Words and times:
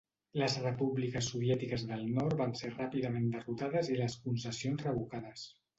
Les 0.43 0.53
repúbliques 0.61 1.27
soviètiques 1.33 1.85
del 1.91 2.07
nord 2.17 2.35
van 2.41 2.57
ser 2.63 2.73
ràpidament 2.75 3.31
derrotades 3.39 3.95
i 3.97 4.03
les 4.03 4.21
concessions 4.27 4.87
revocades. 4.91 5.51